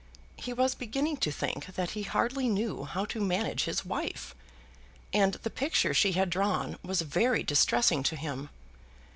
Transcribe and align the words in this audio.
He 0.35 0.51
was 0.51 0.73
beginning 0.73 1.17
to 1.17 1.31
think 1.31 1.75
that 1.75 1.91
he 1.91 2.01
hardly 2.01 2.49
knew 2.49 2.85
how 2.85 3.05
to 3.05 3.21
manage 3.21 3.65
his 3.65 3.85
wife. 3.85 4.33
And 5.13 5.33
the 5.43 5.51
picture 5.51 5.93
she 5.93 6.13
had 6.13 6.31
drawn 6.31 6.79
was 6.81 7.01
very 7.03 7.43
distressing 7.43 8.01
to 8.05 8.15
him. 8.15 8.49